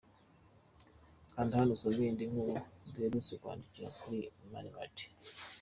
[1.33, 2.55] Kanda hano usome indi nkuru
[2.93, 4.19] duherutse kwandika kuri
[4.51, 5.11] Mani Martin.